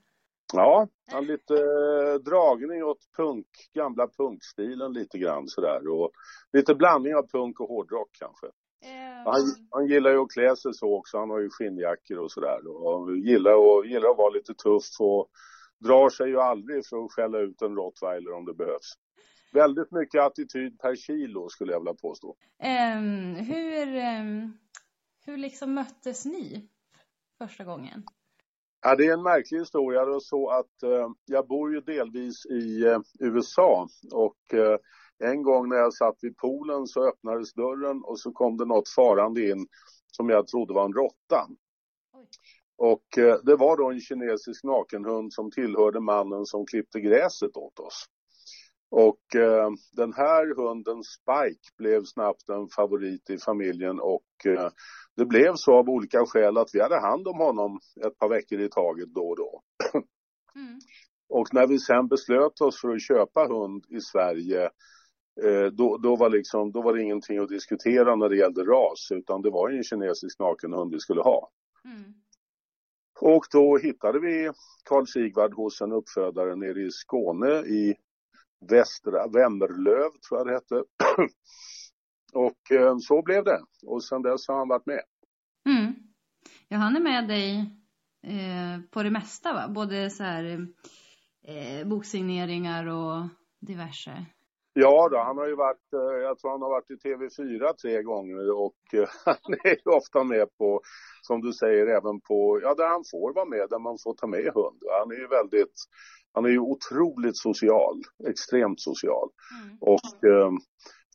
[0.53, 6.11] Ja, han har lite eh, dragning åt punk, gamla punkstilen lite grann sådär och
[6.53, 8.47] lite blandning av punk och hårdrock kanske.
[8.85, 9.25] Mm.
[9.25, 12.67] Han, han, gillar ju att klä sig så också, han har ju skinnjackor och sådär
[12.67, 15.29] och gillar, och, gillar att vara lite tuff och
[15.79, 18.95] drar sig ju aldrig för att skälla ut en rottweiler om det behövs.
[19.53, 22.37] Väldigt mycket attityd per kilo skulle jag vilja påstå.
[22.99, 23.87] Um, hur,
[24.21, 24.59] um,
[25.27, 26.69] hur liksom möttes ni?
[27.39, 28.03] första gången?
[28.83, 30.05] Ja, det är en märklig historia.
[30.05, 34.79] Det så att eh, jag bor ju delvis i eh, USA och eh,
[35.19, 38.89] en gång när jag satt vid poolen så öppnades dörren och så kom det något
[38.89, 39.67] farande in
[40.13, 41.49] som jag trodde var en råtta.
[42.79, 47.79] Och eh, det var då en kinesisk nakenhund som tillhörde mannen som klippte gräset åt
[47.79, 48.05] oss.
[48.91, 54.71] Och eh, den här hunden Spike blev snabbt en favorit i familjen och eh,
[55.17, 58.61] det blev så av olika skäl att vi hade hand om honom ett par veckor
[58.61, 59.63] i taget då och då.
[60.55, 60.79] Mm.
[61.29, 64.71] Och när vi sen beslöt oss för att köpa hund i Sverige
[65.73, 69.43] då, då, var liksom, då var det ingenting att diskutera när det gällde ras utan
[69.43, 71.51] det var en kinesisk nakenhund vi skulle ha.
[71.85, 72.15] Mm.
[73.21, 74.51] Och då hittade vi
[74.85, 77.95] Carl Sigvard hos en uppfödare nere i Skåne i
[78.71, 80.75] Västra Vemmerlöv tror jag det hette.
[82.33, 83.61] Och eh, så blev det.
[83.87, 85.03] Och sen dess har han varit med.
[85.69, 85.95] Mm.
[86.69, 87.59] Ja, han är med dig
[88.23, 89.69] eh, på det mesta va?
[89.69, 90.67] Både så här
[91.43, 93.29] eh, boksigneringar och
[93.61, 94.27] diverse.
[94.79, 98.03] Ja, då, han har ju varit, eh, jag tror han har varit i TV4 tre
[98.03, 100.81] gånger och eh, han är ju ofta med på,
[101.23, 104.27] som du säger, även på, ja där han får vara med, där man får ta
[104.27, 104.83] med hund.
[105.01, 105.75] Han är ju väldigt,
[106.33, 109.29] han är ju otroligt social, extremt social.
[109.63, 109.79] Mm.
[109.81, 110.51] Och eh,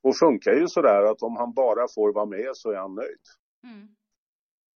[0.03, 3.25] och funkar ju sådär att om han bara får vara med så är han nöjd.
[3.63, 3.87] Mm.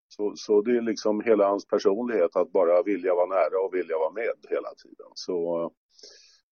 [0.08, 3.98] Så, så det är liksom hela hans personlighet att bara vilja vara nära och vilja
[3.98, 5.12] vara med hela tiden.
[5.14, 5.72] Så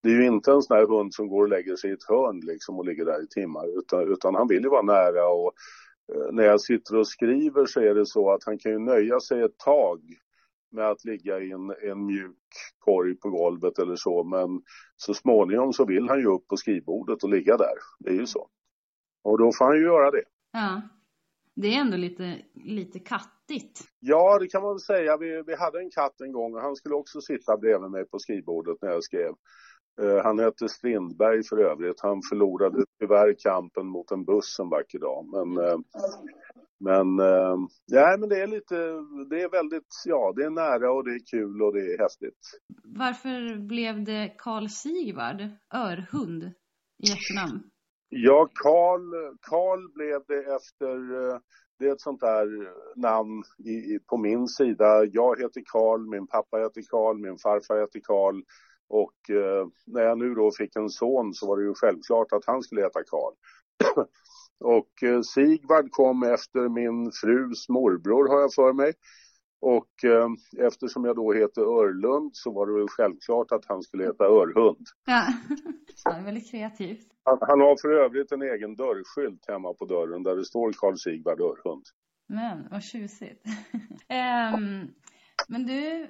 [0.03, 2.09] det är ju inte en sån här hund som går och lägger sig i ett
[2.09, 5.53] hörn liksom och ligger där i timmar utan, utan han vill ju vara nära och
[6.13, 9.19] eh, när jag sitter och skriver så är det så att han kan ju nöja
[9.19, 10.01] sig ett tag
[10.71, 12.37] med att ligga i en, en mjuk
[12.79, 14.61] korg på golvet eller så men
[14.97, 17.75] så småningom så vill han ju upp på skrivbordet och ligga där.
[17.99, 18.47] Det är ju så.
[19.23, 20.23] Och då får han ju göra det.
[20.51, 20.81] Ja.
[21.55, 23.81] Det är ändå lite, lite kattigt.
[23.99, 25.17] Ja, det kan man väl säga.
[25.17, 28.19] Vi, vi hade en katt en gång och han skulle också sitta bredvid mig på
[28.19, 29.33] skrivbordet när jag skrev.
[30.01, 32.01] Uh, han hette Strindberg för övrigt.
[32.01, 35.25] Han förlorade tyvärr kampen mot en buss en vacker dag.
[35.31, 35.79] Men uh,
[36.79, 38.75] Men, eh, ja, men det är lite,
[39.29, 42.43] det är väldigt, ja, det är nära och det är kul och det är häftigt.
[42.83, 45.41] Varför blev det Karl Sigvard,
[45.73, 46.43] örhund,
[47.03, 47.63] i efternamn?
[48.09, 51.39] Ja, Karl, Karl blev det efter, eh,
[51.79, 52.47] det är ett sånt där
[52.95, 55.05] namn i, på min sida.
[55.05, 58.41] Jag heter Karl, min pappa heter Karl, min farfar heter Karl.
[59.01, 62.45] Och eh, när jag nu då fick en son så var det ju självklart att
[62.45, 63.33] han skulle heta Karl.
[64.75, 68.93] och eh, Sigvard kom efter min frus morbror har jag för mig.
[69.61, 70.29] Och eh,
[70.67, 74.87] eftersom jag då heter Örlund så var det väl självklart att han skulle heta Örhund.
[75.05, 75.27] Ja,
[76.03, 77.07] det är väldigt kreativt.
[77.23, 80.95] Han, han, har för övrigt en egen dörrskylt hemma på dörren där det står Karl
[80.95, 81.85] Sigvard Örhund.
[82.27, 83.45] Men vad tjusigt.
[84.55, 84.87] um,
[85.47, 86.07] men du,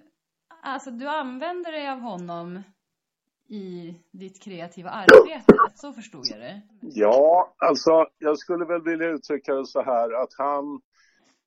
[0.61, 2.63] alltså du använder dig av honom
[3.47, 5.43] i ditt kreativa arbete,
[5.75, 6.61] så förstod jag det.
[6.81, 10.81] Ja, alltså jag skulle väl vilja uttrycka det så här att han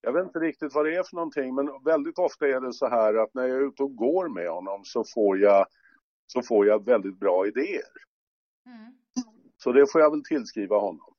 [0.06, 2.88] jag vet inte riktigt vad det är för någonting men väldigt ofta är det så
[2.88, 5.66] här att när jag är ute och går med honom så får jag,
[6.26, 7.92] så får jag väldigt bra idéer.
[8.66, 8.92] Mm.
[9.56, 11.14] Så det får jag väl tillskriva honom.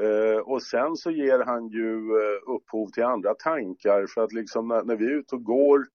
[0.00, 4.68] Eh, och sen så ger han ju eh, upphov till andra tankar för att liksom
[4.68, 5.86] när, när vi är ute och går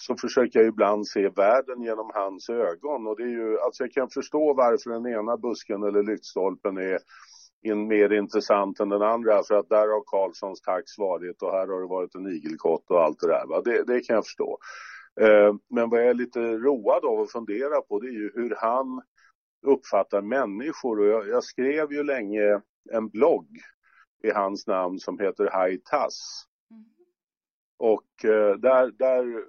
[0.00, 3.92] så försöker jag ibland se världen genom hans ögon och det är ju, alltså jag
[3.92, 6.98] kan förstå varför den ena busken eller lyktstolpen är
[7.62, 11.66] in mer intressant än den andra för att där har Karlssons tax varit och här
[11.66, 13.46] har det varit en igelkott och allt det där.
[13.46, 13.62] Va?
[13.64, 14.58] Det, det kan jag förstå.
[15.20, 18.54] Eh, men vad jag är lite road av att fundera på det är ju hur
[18.58, 19.02] han
[19.66, 22.60] uppfattar människor och jag, jag skrev ju länge
[22.92, 23.48] en blogg
[24.22, 26.44] i hans namn som heter High Tass.
[26.70, 26.84] Mm.
[27.78, 29.44] Och eh, där, där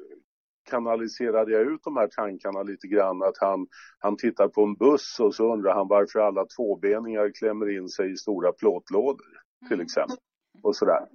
[0.71, 3.23] kanaliserade jag ut de här tankarna lite grann.
[3.23, 3.67] Att han,
[3.99, 8.11] han tittar på en buss och så undrar han varför alla tvåbeningar klämmer in sig
[8.11, 9.31] i stora plåtlådor
[9.67, 9.85] till mm.
[9.85, 10.17] exempel.
[10.63, 11.07] Och sådär.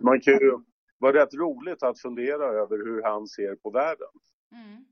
[0.00, 0.58] Man kan ju
[0.98, 4.12] vara rätt roligt att fundera över hur han ser på världen.
[4.52, 4.84] Mm.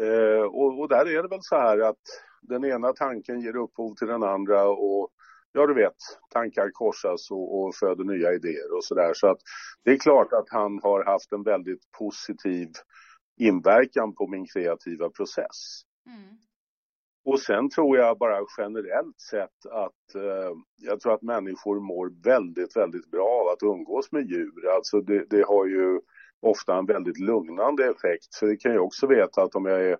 [0.00, 2.02] Eh, och, och, där är det väl så här att
[2.42, 5.10] den ena tanken ger upphov till den andra och
[5.52, 5.96] ja du vet,
[6.32, 9.12] tankar korsas och, och föder nya idéer och sådär.
[9.14, 9.38] Så att
[9.84, 12.68] det är klart att han har haft en väldigt positiv
[13.40, 15.82] inverkan på min kreativa process.
[16.06, 16.36] Mm.
[17.24, 22.76] Och sen tror jag bara generellt sett att eh, jag tror att människor mår väldigt,
[22.76, 24.68] väldigt bra av att umgås med djur.
[24.76, 26.00] Alltså det, det, har ju
[26.40, 28.34] ofta en väldigt lugnande effekt.
[28.34, 29.98] För det kan jag också veta att om jag är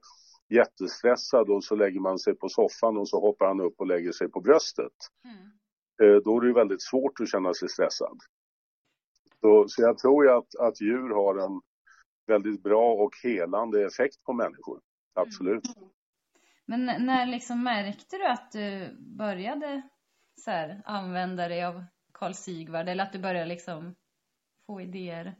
[0.55, 4.13] jättestressad och så lägger man sig på soffan och så hoppar han upp och lägger
[4.13, 4.93] sig på bröstet.
[5.25, 5.37] Mm.
[6.03, 8.19] Eh, då är det väldigt svårt att känna sig stressad.
[9.41, 11.61] Så, så jag tror ju att, att djur har en
[12.27, 14.81] väldigt bra och helande effekt på människor.
[15.15, 15.77] Absolut.
[15.77, 15.89] Mm.
[16.67, 19.83] Men när liksom märkte du att du började
[20.41, 23.95] så här, använda dig av Karl Sigvard eller att du började liksom
[24.67, 25.35] få idéer?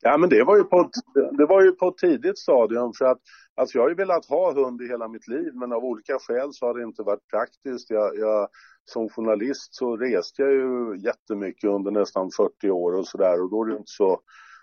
[0.00, 3.04] Ja, men det var ju på ett, det var ju på ett tidigt stadium för
[3.04, 3.18] att
[3.54, 6.48] alltså jag har ju velat ha hund i hela mitt liv men av olika skäl
[6.52, 7.90] så har det inte varit praktiskt.
[7.90, 8.48] Jag, jag
[8.84, 13.62] som journalist så reste jag ju jättemycket under nästan 40 år och sådär och då
[13.62, 14.20] är det inte så,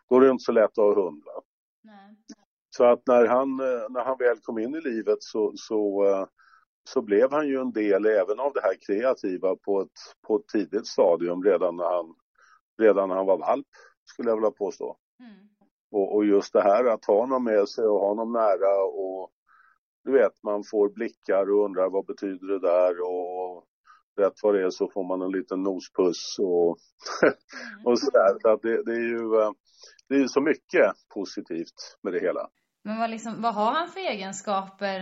[0.10, 1.24] då är det inte så lätt att ha hund.
[1.26, 1.42] Va?
[1.84, 2.16] Nej.
[2.70, 3.58] Så att när han,
[3.90, 6.06] när han väl kom in i livet så, så,
[6.90, 10.48] så blev han ju en del även av det här kreativa på ett, på ett
[10.48, 12.16] tidigt stadium redan när han,
[12.82, 13.68] redan när han var valp
[14.14, 14.98] skulle jag vilja påstå.
[15.20, 15.48] Mm.
[15.92, 19.32] Och, och, just det här att ha honom med sig och ha honom nära och
[20.04, 23.66] du vet, man får blickar och undrar vad betyder det där och
[24.18, 26.78] rätt vad det är så får man en liten nospuss och,
[27.24, 27.86] mm.
[27.86, 28.40] och sådär.
[28.42, 29.52] Så att det, det, är ju eh,
[30.10, 32.50] det är så mycket positivt med det hela.
[32.84, 35.00] Men vad, liksom, vad har han för egenskaper?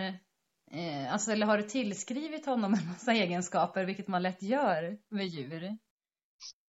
[0.71, 5.27] Eh, alltså, eller har du tillskrivit honom en massa egenskaper, vilket man lätt gör med
[5.27, 5.77] djur?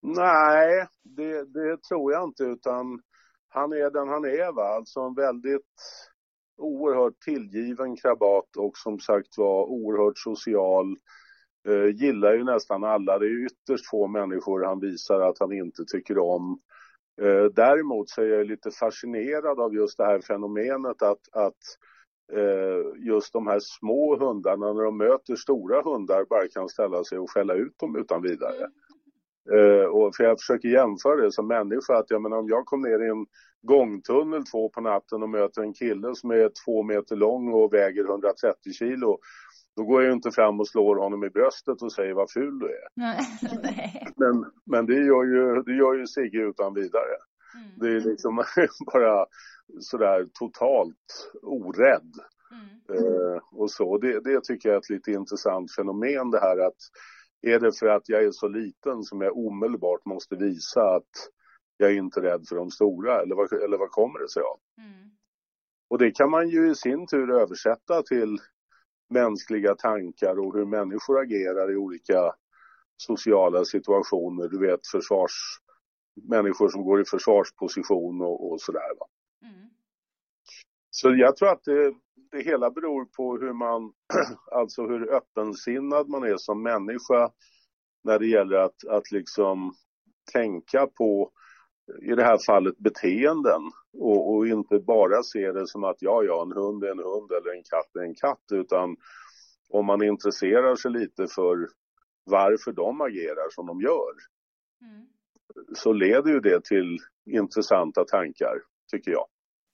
[0.01, 3.01] Nej, det, det tror jag inte, utan
[3.49, 4.63] han är den han är, va?
[4.63, 5.75] alltså en väldigt
[6.57, 10.97] oerhört tillgiven krabat och som sagt var oerhört social.
[11.67, 13.19] Eh, gillar ju nästan alla.
[13.19, 16.59] Det är ytterst få människor han visar att han inte tycker om.
[17.21, 21.63] Eh, däremot så är jag lite fascinerad av just det här fenomenet att, att
[22.33, 27.19] eh, just de här små hundarna när de möter stora hundar bara kan ställa sig
[27.19, 28.67] och skälla ut dem utan vidare.
[29.53, 32.81] Uh, och för jag försöker jämföra det som människa att jag menar om jag kom
[32.81, 33.25] ner i en
[33.61, 38.03] gångtunnel två på natten och möter en kille som är två meter lång och väger
[38.05, 39.19] 130 kilo.
[39.75, 42.59] Då går jag ju inte fram och slår honom i bröstet och säger vad ful
[42.59, 42.87] du är.
[44.15, 47.15] men, men det gör ju, det gör ju Sigge utan vidare.
[47.55, 47.69] Mm.
[47.75, 48.43] Det är liksom
[48.93, 49.25] bara
[49.79, 52.13] sådär totalt orädd.
[52.51, 53.03] Mm.
[53.03, 53.97] Uh, och så.
[53.97, 56.77] Det, det tycker jag är ett lite intressant fenomen det här att
[57.41, 61.29] är det för att jag är så liten som jag omedelbart måste visa att
[61.77, 64.59] jag är inte rädd för de stora eller vad, eller vad kommer det sig av?
[64.77, 65.09] Mm.
[65.89, 68.37] Och det kan man ju i sin tur översätta till
[69.09, 72.33] mänskliga tankar och hur människor agerar i olika
[72.97, 74.47] sociala situationer.
[74.47, 75.31] Du vet försvars...
[76.29, 78.99] Människor som går i försvarsposition och, och sådär.
[78.99, 79.05] Va?
[79.41, 79.69] Mm.
[80.89, 81.93] Så jag tror att det,
[82.31, 83.93] det hela beror på hur man,
[84.51, 87.31] alltså hur öppensinnad man är som människa
[88.03, 89.73] när det gäller att, att liksom
[90.33, 91.31] tänka på,
[92.01, 93.61] i det här fallet, beteenden
[93.93, 97.31] och, och, inte bara se det som att ja, ja, en hund är en hund
[97.31, 98.95] eller en katt är en katt, utan
[99.69, 101.67] om man intresserar sig lite för
[102.23, 104.13] varför de agerar som de gör
[104.81, 105.07] mm.
[105.73, 108.55] så leder ju det till intressanta tankar,
[108.91, 109.25] tycker jag.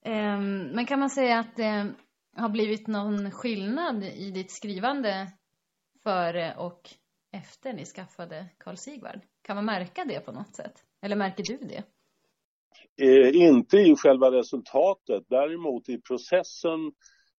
[0.06, 1.94] Um, men kan man säga att det
[2.38, 5.32] har blivit någon skillnad i ditt skrivande
[6.02, 6.80] före och
[7.32, 9.20] efter ni skaffade Carl Sigvard?
[9.42, 10.72] Kan man märka det på något sätt?
[11.02, 11.84] Eller märker du det?
[13.02, 16.92] Eh, inte i själva resultatet, däremot i processen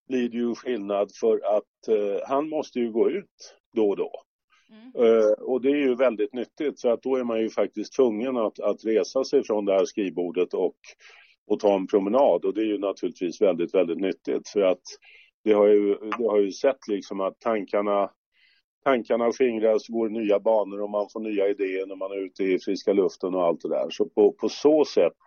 [0.08, 4.12] blir det ju skillnad för att eh, han måste ju gå ut då och då.
[4.70, 5.08] Mm.
[5.08, 8.38] Uh, och det är ju väldigt nyttigt för att då är man ju faktiskt tvungen
[8.38, 10.78] att, att resa sig från det här skrivbordet och,
[11.50, 14.82] och ta en promenad och det är ju naturligtvis väldigt, väldigt nyttigt för att
[15.44, 18.10] det har ju, det har ju sett liksom att tankarna
[18.84, 22.60] tankarna skingras, går nya banor och man får nya idéer när man är ute i
[22.60, 23.90] friska luften och allt det där.
[23.90, 25.18] Så på, på så sätt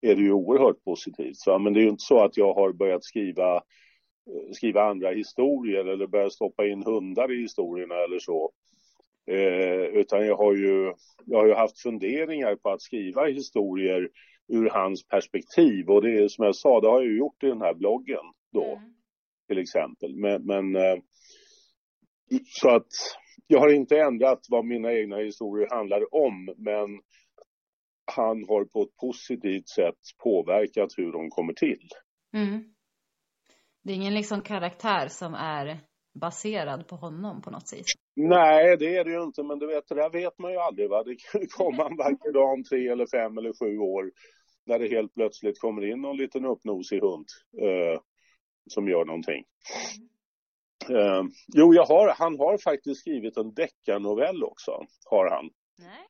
[0.00, 1.46] är det ju oerhört positivt.
[1.46, 1.58] Va?
[1.58, 3.62] men det är ju inte så att jag har börjat skriva,
[4.52, 8.52] skriva andra historier eller börjat stoppa in hundar i historierna eller så.
[9.30, 10.92] Eh, utan jag har, ju,
[11.24, 14.08] jag har ju haft funderingar på att skriva historier
[14.50, 17.60] ur hans perspektiv och det är som jag sa, det har jag gjort i den
[17.60, 18.94] här bloggen då mm.
[19.48, 20.16] till exempel.
[20.16, 20.98] Men, men eh,
[22.44, 22.92] så att
[23.46, 27.00] jag har inte ändrat vad mina egna historier handlar om men
[28.16, 31.88] han har på ett positivt sätt påverkat hur de kommer till.
[32.34, 32.64] Mm.
[33.82, 35.80] Det är ingen liksom karaktär som är
[36.20, 37.84] baserad på honom på något sätt?
[38.16, 40.90] Nej, det är det ju inte, men du vet, det där vet man ju aldrig.
[40.90, 41.02] Va?
[41.02, 44.10] Det kan komma en vacker dag om tre eller fem eller sju år
[44.66, 47.26] när det helt plötsligt kommer in någon liten uppnosig hund
[47.62, 48.00] eh,
[48.70, 49.44] som gör någonting.
[50.88, 51.22] Eh,
[51.54, 54.72] jo, jag har, han har faktiskt skrivit en deckarnovell också,
[55.04, 55.50] har han.
[55.78, 56.06] Nej.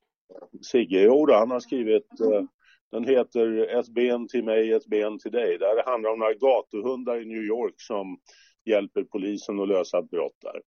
[0.62, 2.42] Sigge, jo då, han har skrivit, eh,
[2.90, 5.58] den heter Ett ben till mig, ett ben till dig.
[5.58, 8.18] Det handlar om några gatuhundar i New York som
[8.64, 10.60] hjälper polisen att lösa brott där.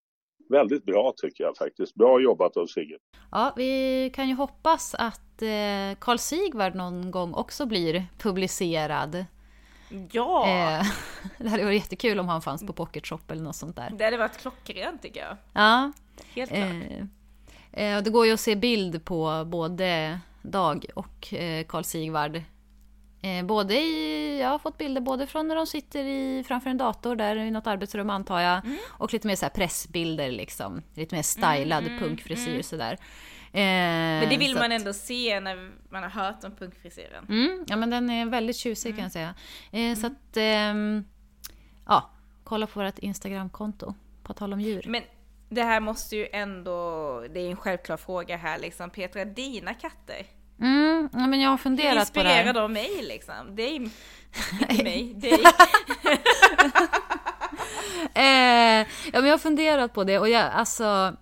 [0.50, 1.96] Väldigt bra tycker jag faktiskt.
[1.96, 2.98] Bra jobbat av Sigge.
[3.32, 9.26] Ja, vi kan ju hoppas att eh, Carl Sigvard någon gång också blir publicerad.
[10.12, 10.48] Ja!
[10.48, 10.86] Eh,
[11.38, 13.92] det hade varit jättekul om han fanns på Pocket Shop eller något sånt där.
[13.98, 15.38] Det hade varit klockrent tycker jag.
[15.54, 15.92] Ja.
[16.36, 17.10] Helt klart.
[17.72, 21.34] Eh, det går ju att se bild på både Dag och
[21.68, 22.42] Carl Sigvard
[23.24, 26.78] Eh, både i, jag har fått bilder både från när de sitter i, framför en
[26.78, 28.66] dator där i något arbetsrum antar jag.
[28.66, 28.78] Mm.
[28.88, 30.82] Och lite mer så pressbilder liksom.
[30.94, 32.64] Lite mer stylad mm, punkfrisyr mm.
[32.64, 32.98] sådär.
[33.52, 37.26] Eh, men det vill man att, ändå se när man har hört om punkfrisyren.
[37.30, 39.34] Mm, ja men den är väldigt tjusig kan jag säga.
[39.72, 40.12] Eh, så mm.
[40.12, 41.04] att, eh,
[41.86, 42.10] ja,
[42.44, 43.94] kolla på vårt Instagramkonto.
[44.24, 44.84] På tal om djur.
[44.88, 45.04] Men
[45.50, 46.80] det här måste ju ändå,
[47.34, 48.90] det är en självklar fråga här liksom.
[48.90, 50.26] Petra, dina katter?
[50.62, 53.56] Mm, men jag har funderat på det Inspirerad av mig liksom.
[53.56, 53.76] Det är
[54.70, 55.32] inte mig, dig.
[58.14, 61.16] eh, ja, men jag har funderat på det och jag, alltså...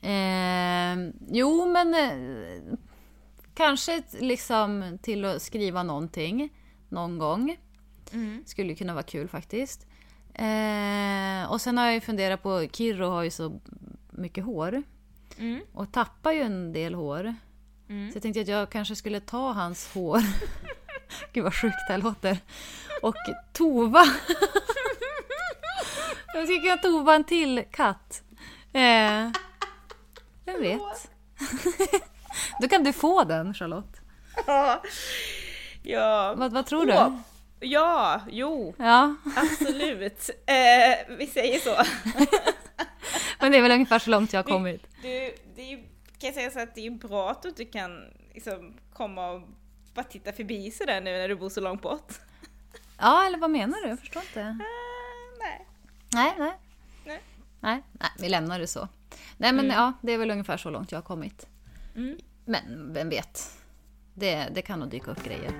[0.00, 0.96] Eh,
[1.28, 2.76] jo, men eh,
[3.54, 6.48] kanske liksom till att skriva någonting
[6.88, 7.56] någon gång.
[8.12, 8.42] Mm.
[8.46, 9.86] Skulle kunna vara kul faktiskt.
[10.34, 13.60] Eh, och sen har jag ju funderat på, Kirro har ju så
[14.10, 14.82] mycket hår.
[15.38, 15.60] Mm.
[15.72, 17.34] Och tappar ju en del hår.
[17.92, 18.10] Mm.
[18.10, 20.22] Så jag tänkte att jag kanske skulle ta hans hår.
[21.32, 22.38] Gud vad sjukt det här låter.
[23.02, 23.16] Och
[23.52, 24.00] tova.
[26.34, 28.22] jag skulle kunna tova en till katt.
[28.72, 29.30] Eh,
[30.44, 31.10] vem vet?
[32.60, 34.00] Då kan du få den Charlotte.
[35.82, 36.34] Ja.
[36.36, 37.18] Vad, vad tror du?
[37.60, 38.74] Ja, jo.
[38.78, 39.14] Ja.
[39.36, 40.30] Absolut.
[40.46, 41.76] Eh, vi säger så.
[43.40, 44.86] Men det är väl ungefär så långt jag har kommit.
[45.02, 45.84] Du, du, det är ju
[46.22, 48.04] kan jag säga så att det är bra att du inte kan
[48.34, 49.42] liksom, komma och
[49.94, 52.12] bara titta förbi sådär nu när du bor så långt bort.
[52.98, 53.88] Ja, eller vad menar du?
[53.88, 54.40] Jag förstår inte.
[54.40, 54.56] Uh,
[55.38, 55.66] nej.
[56.14, 56.52] Nej, nej.
[57.06, 57.20] Nej.
[57.60, 58.88] Nej, nej, vi lämnar det så.
[59.36, 59.76] Nej, men mm.
[59.76, 61.46] ja, det är väl ungefär så långt jag har kommit.
[61.96, 62.18] Mm.
[62.44, 63.58] Men vem vet?
[64.14, 65.52] Det, det kan nog dyka upp grejer.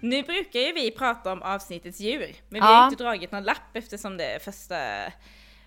[0.00, 2.64] Nu brukar ju vi prata om avsnittets djur, men vi Ja.
[2.64, 4.76] har inte dragit någon lapp eftersom det är första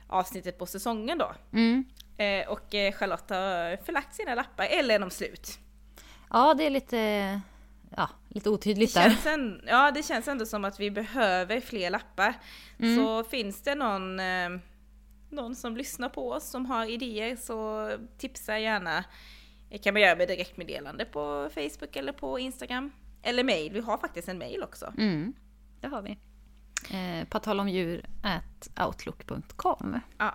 [0.08, 1.32] avsnittet på säsongen då.
[1.54, 1.86] Mm.
[2.18, 5.60] Eh, och eh, Charlotte har förlagt sina lappar, eller är de slut?
[6.30, 6.98] Ja, det är lite,
[7.98, 9.02] ja, lite Det otydligt där.
[9.04, 12.34] känns, en, ja, det känns ändå som att vi behöver fler lappar.
[12.98, 14.50] Så finns det någon, eh,
[15.30, 19.04] någon som lyssnar på oss som har idéer så tipsa gärna.
[19.70, 22.92] Det kan man göra med direktmeddelande på Facebook eller på Instagram.
[23.24, 24.94] Eller mail, vi har faktiskt en mail också.
[24.98, 25.34] Mm,
[25.82, 26.18] det har vi.
[26.92, 30.00] Eh, på tal om djur, at outlook.com.
[30.18, 30.34] Ja.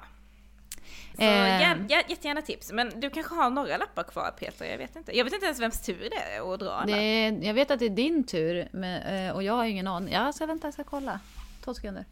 [1.16, 1.61] Så Eh.
[1.61, 2.72] gär, gär, jättegärna tips.
[2.72, 5.16] Men du kanske har några lappar kvar Peter, jag vet inte.
[5.16, 7.78] Jag vet inte ens vems tur det är att dra Det är, jag vet att
[7.78, 10.14] det är din tur men, eh, och jag har ingen aning.
[10.14, 11.20] Jag ska vänta, jag ska kolla.
[11.64, 12.05] Två sekunder.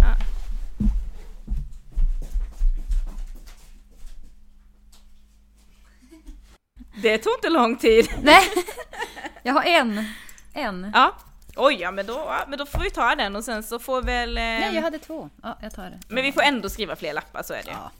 [0.00, 0.16] Ja.
[7.02, 8.08] Det tog inte lång tid.
[8.22, 8.42] Nej,
[9.42, 10.04] jag har en.
[10.52, 10.90] En.
[10.94, 11.16] Ja.
[11.56, 14.38] Oj, ja men då, men då får vi ta den och sen så får väl...
[14.38, 15.30] Eh, Nej, jag hade två.
[15.42, 16.00] Ja, jag tar det.
[16.08, 17.70] Men vi får ändå skriva fler lappar, så är det.
[17.70, 17.90] Ja.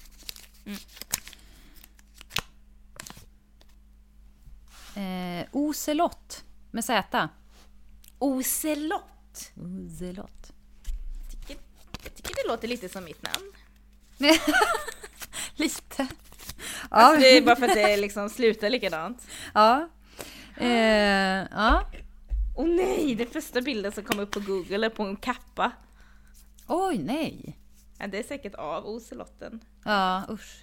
[4.95, 7.29] Eh, ocelott med Z.
[8.19, 9.53] Ocelott.
[9.57, 10.53] Ocelott.
[11.31, 11.57] Tycker-
[12.05, 13.53] Jag tycker det låter lite som mitt namn.
[15.57, 15.97] Lite.
[15.97, 16.07] Ja.
[16.97, 19.27] Alltså, det är bara för att det liksom slutar likadant.
[19.55, 19.89] ja.
[20.61, 21.83] Eh, ja.
[22.57, 25.73] Åh nej, den första bilden som kom upp på google är på en kappa.
[26.67, 27.57] Oj, nej.
[27.99, 29.61] Ja, det är säkert av ocelotten.
[29.85, 30.63] Ja, usch.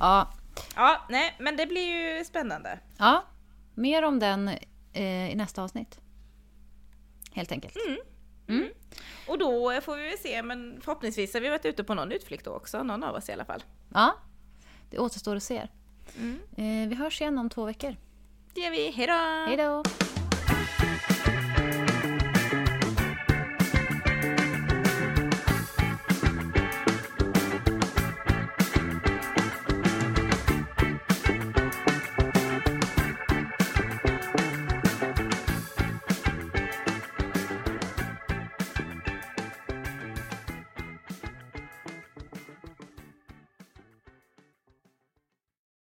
[0.00, 0.32] Ja,
[0.76, 2.78] Ja, nej, men det blir ju spännande.
[2.98, 3.24] ja.
[3.74, 4.48] mer om den
[4.92, 6.00] eh, i nästa avsnitt.
[7.32, 7.76] Helt enkelt.
[9.28, 12.44] Och då får vi väl se, men förhoppningsvis har vi varit ute på någon utflykt
[12.44, 13.64] då också, någon av oss i alla fall.
[13.94, 14.14] Ja,
[14.90, 15.56] det återstår att se.
[16.56, 17.96] Eh, vi hörs igen om två veckor.
[18.56, 19.12] Det gör vi, hejdå!
[19.46, 19.82] Hej då!